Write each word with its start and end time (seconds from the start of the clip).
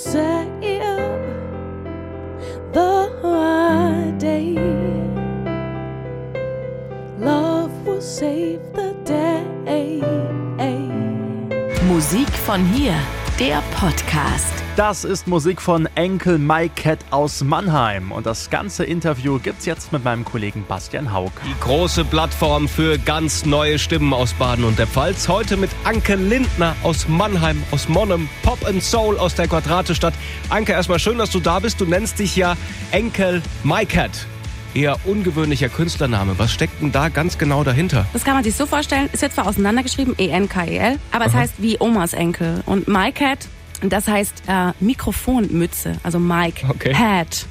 save 0.00 1.12
the 2.72 4.14
day. 4.18 4.54
Love 7.18 7.70
will 7.86 8.00
save 8.00 8.60
the 8.72 8.94
day. 9.04 10.00
Musik 11.86 12.30
von 12.46 12.64
hier, 12.64 12.94
der 13.40 13.62
Podcast. 13.74 14.52
Das 14.76 15.02
ist 15.02 15.26
Musik 15.26 15.62
von 15.62 15.88
Enkel 15.94 16.36
Mike 16.36 16.74
Cat 16.76 16.98
aus 17.10 17.42
Mannheim. 17.42 18.12
Und 18.12 18.26
das 18.26 18.50
ganze 18.50 18.84
Interview 18.84 19.38
gibt's 19.38 19.64
jetzt 19.64 19.94
mit 19.94 20.04
meinem 20.04 20.26
Kollegen 20.26 20.66
Bastian 20.68 21.10
Haug. 21.10 21.30
Die 21.46 21.58
große 21.60 22.04
Plattform 22.04 22.68
für 22.68 22.98
ganz 22.98 23.46
neue 23.46 23.78
Stimmen 23.78 24.12
aus 24.12 24.34
Baden 24.34 24.64
und 24.64 24.78
der 24.78 24.86
Pfalz. 24.86 25.26
Heute 25.26 25.56
mit 25.56 25.70
Anke 25.84 26.16
Lindner 26.16 26.76
aus 26.82 27.08
Mannheim, 27.08 27.62
aus 27.70 27.88
Monnem, 27.88 28.28
Pop 28.42 28.62
and 28.66 28.82
Soul 28.82 29.16
aus 29.16 29.34
der 29.34 29.48
Quadratestadt. 29.48 30.12
Anke, 30.50 30.72
erstmal 30.72 30.98
schön, 30.98 31.16
dass 31.16 31.30
du 31.30 31.40
da 31.40 31.60
bist. 31.60 31.80
Du 31.80 31.86
nennst 31.86 32.18
dich 32.18 32.36
ja 32.36 32.58
Enkel 32.90 33.40
Mike 33.64 33.96
Cat. 33.96 34.26
Eher 34.74 34.96
ungewöhnlicher 35.04 35.68
Künstlername. 35.68 36.38
Was 36.38 36.52
steckt 36.52 36.80
denn 36.80 36.92
da 36.92 37.08
ganz 37.08 37.38
genau 37.38 37.64
dahinter? 37.64 38.06
Das 38.12 38.24
kann 38.24 38.34
man 38.34 38.44
sich 38.44 38.54
so 38.54 38.66
vorstellen, 38.66 39.08
ist 39.12 39.20
jetzt 39.22 39.34
zwar 39.34 39.46
auseinandergeschrieben, 39.48 40.14
E-N-K-E-L, 40.16 40.98
aber 41.10 41.26
es 41.26 41.34
heißt 41.34 41.54
wie 41.58 41.76
Omas 41.80 42.12
Enkel. 42.12 42.62
Und 42.66 42.86
MyCat, 42.86 43.48
das 43.82 44.06
heißt 44.06 44.44
äh, 44.46 44.72
Mikrofonmütze, 44.78 45.98
also 46.04 46.18
Mike 46.20 46.66
Okay. 46.68 46.94
Hat. 46.94 47.46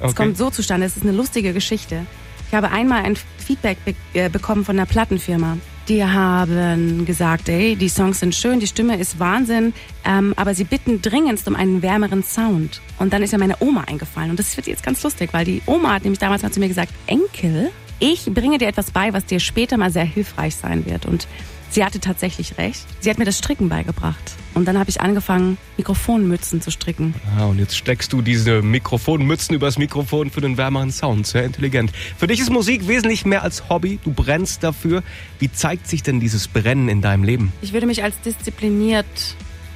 Es 0.00 0.10
Okay. 0.10 0.14
kommt 0.14 0.36
so 0.38 0.50
zustande, 0.50 0.86
es 0.86 0.96
ist 0.96 1.02
eine 1.04 1.12
lustige 1.12 1.52
Geschichte. 1.52 2.06
Ich 2.48 2.54
habe 2.54 2.70
einmal 2.70 3.04
ein 3.04 3.16
Feedback 3.38 3.78
be 3.84 3.94
äh, 4.14 4.28
bekommen 4.28 4.64
von 4.64 4.76
einer 4.78 4.86
Plattenfirma. 4.86 5.58
Die 5.88 6.02
haben 6.02 7.04
gesagt, 7.04 7.50
ey, 7.50 7.76
die 7.76 7.90
Songs 7.90 8.20
sind 8.20 8.34
schön, 8.34 8.58
die 8.58 8.66
Stimme 8.66 8.96
ist 8.96 9.18
Wahnsinn, 9.18 9.74
ähm, 10.06 10.32
aber 10.36 10.54
sie 10.54 10.64
bitten 10.64 11.02
dringendst 11.02 11.46
um 11.46 11.54
einen 11.54 11.82
wärmeren 11.82 12.22
Sound. 12.22 12.80
Und 12.98 13.12
dann 13.12 13.22
ist 13.22 13.32
ja 13.32 13.38
meine 13.38 13.56
Oma 13.60 13.82
eingefallen. 13.82 14.30
Und 14.30 14.38
das 14.38 14.56
wird 14.56 14.66
jetzt 14.66 14.82
ganz 14.82 15.02
lustig, 15.02 15.30
weil 15.32 15.44
die 15.44 15.60
Oma 15.66 15.92
hat 15.92 16.04
nämlich 16.04 16.20
damals 16.20 16.42
mal 16.42 16.50
zu 16.50 16.60
mir 16.60 16.68
gesagt, 16.68 16.90
Enkel, 17.06 17.70
ich 17.98 18.24
bringe 18.32 18.56
dir 18.56 18.68
etwas 18.68 18.92
bei, 18.92 19.12
was 19.12 19.26
dir 19.26 19.40
später 19.40 19.76
mal 19.76 19.90
sehr 19.90 20.04
hilfreich 20.04 20.56
sein 20.56 20.86
wird. 20.86 21.04
Und 21.04 21.28
sie 21.74 21.84
hatte 21.84 22.00
tatsächlich 22.00 22.56
recht. 22.58 22.84
Sie 23.00 23.10
hat 23.10 23.18
mir 23.18 23.24
das 23.24 23.38
Stricken 23.38 23.68
beigebracht. 23.68 24.32
Und 24.54 24.66
dann 24.66 24.78
habe 24.78 24.88
ich 24.88 25.00
angefangen, 25.00 25.58
Mikrofonmützen 25.76 26.62
zu 26.62 26.70
stricken. 26.70 27.14
Ah, 27.36 27.46
und 27.46 27.58
jetzt 27.58 27.76
steckst 27.76 28.12
du 28.12 28.22
diese 28.22 28.62
Mikrofonmützen 28.62 29.54
übers 29.54 29.78
Mikrofon 29.78 30.30
für 30.30 30.40
den 30.40 30.56
wärmeren 30.56 30.92
Sound. 30.92 31.26
Sehr 31.26 31.44
intelligent. 31.44 31.90
Für 32.16 32.28
dich 32.28 32.40
ist 32.40 32.50
Musik 32.50 32.86
wesentlich 32.86 33.26
mehr 33.26 33.42
als 33.42 33.68
Hobby. 33.68 33.98
Du 34.04 34.12
brennst 34.12 34.62
dafür. 34.62 35.02
Wie 35.40 35.50
zeigt 35.50 35.88
sich 35.88 36.02
denn 36.04 36.20
dieses 36.20 36.46
Brennen 36.46 36.88
in 36.88 37.00
deinem 37.02 37.24
Leben? 37.24 37.52
Ich 37.62 37.72
würde 37.72 37.86
mich 37.86 38.04
als 38.04 38.20
diszipliniert 38.20 39.06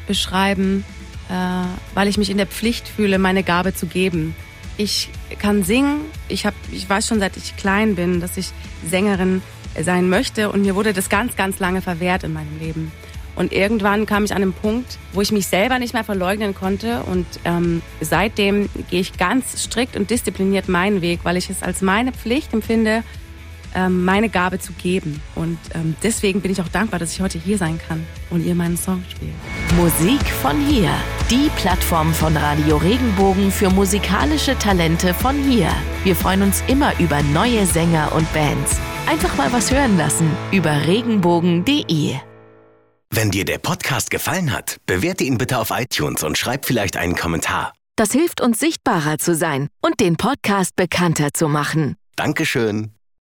beschreiben, 0.06 0.84
äh, 1.28 1.32
weil 1.94 2.08
ich 2.08 2.16
mich 2.16 2.30
in 2.30 2.36
der 2.36 2.46
Pflicht 2.46 2.86
fühle, 2.86 3.18
meine 3.18 3.42
Gabe 3.42 3.74
zu 3.74 3.86
geben. 3.86 4.36
Ich 4.76 5.10
kann 5.40 5.64
singen. 5.64 6.02
Ich, 6.28 6.46
hab, 6.46 6.54
ich 6.70 6.88
weiß 6.88 7.08
schon, 7.08 7.18
seit 7.18 7.36
ich 7.36 7.56
klein 7.56 7.96
bin, 7.96 8.20
dass 8.20 8.36
ich 8.36 8.50
Sängerin 8.88 9.42
sein 9.80 10.08
möchte. 10.08 10.50
Und 10.50 10.62
mir 10.62 10.74
wurde 10.74 10.92
das 10.92 11.08
ganz, 11.08 11.36
ganz 11.36 11.58
lange 11.58 11.82
verwehrt 11.82 12.24
in 12.24 12.32
meinem 12.32 12.58
Leben. 12.58 12.92
Und 13.38 13.52
irgendwann 13.52 14.04
kam 14.04 14.24
ich 14.24 14.34
an 14.34 14.42
einen 14.42 14.52
Punkt, 14.52 14.98
wo 15.12 15.20
ich 15.20 15.30
mich 15.30 15.46
selber 15.46 15.78
nicht 15.78 15.94
mehr 15.94 16.02
verleugnen 16.02 16.56
konnte. 16.56 17.04
Und 17.04 17.26
ähm, 17.44 17.82
seitdem 18.00 18.68
gehe 18.90 19.00
ich 19.00 19.16
ganz 19.16 19.62
strikt 19.62 19.96
und 19.96 20.10
diszipliniert 20.10 20.68
meinen 20.68 21.02
Weg, 21.02 21.20
weil 21.22 21.36
ich 21.36 21.48
es 21.48 21.62
als 21.62 21.80
meine 21.80 22.10
Pflicht 22.10 22.52
empfinde, 22.52 23.04
ähm, 23.76 24.04
meine 24.04 24.28
Gabe 24.28 24.58
zu 24.58 24.72
geben. 24.72 25.22
Und 25.36 25.58
ähm, 25.74 25.94
deswegen 26.02 26.40
bin 26.40 26.50
ich 26.50 26.60
auch 26.60 26.68
dankbar, 26.68 26.98
dass 26.98 27.12
ich 27.12 27.20
heute 27.20 27.38
hier 27.38 27.58
sein 27.58 27.78
kann 27.86 28.04
und 28.30 28.44
ihr 28.44 28.56
meinen 28.56 28.76
Song 28.76 29.04
spielt. 29.08 29.34
Musik 29.76 30.26
von 30.42 30.58
hier, 30.66 30.90
die 31.30 31.48
Plattform 31.60 32.12
von 32.12 32.36
Radio 32.36 32.76
Regenbogen 32.78 33.52
für 33.52 33.70
musikalische 33.70 34.58
Talente 34.58 35.14
von 35.14 35.36
hier. 35.48 35.70
Wir 36.02 36.16
freuen 36.16 36.42
uns 36.42 36.64
immer 36.66 36.98
über 36.98 37.22
neue 37.22 37.66
Sänger 37.66 38.12
und 38.16 38.30
Bands. 38.32 38.80
Einfach 39.08 39.34
mal 39.38 39.50
was 39.54 39.70
hören 39.70 39.96
lassen 39.96 40.30
über 40.52 40.86
regenbogen.de. 40.86 42.16
Wenn 43.10 43.30
dir 43.30 43.46
der 43.46 43.56
Podcast 43.56 44.10
gefallen 44.10 44.52
hat, 44.52 44.76
bewerte 44.84 45.24
ihn 45.24 45.38
bitte 45.38 45.58
auf 45.58 45.70
iTunes 45.70 46.22
und 46.22 46.36
schreib 46.36 46.66
vielleicht 46.66 46.98
einen 46.98 47.16
Kommentar. 47.16 47.72
Das 47.96 48.12
hilft 48.12 48.42
uns 48.42 48.60
sichtbarer 48.60 49.16
zu 49.16 49.34
sein 49.34 49.68
und 49.80 50.00
den 50.00 50.18
Podcast 50.18 50.76
bekannter 50.76 51.32
zu 51.32 51.48
machen. 51.48 51.96
Dankeschön. 52.16 52.97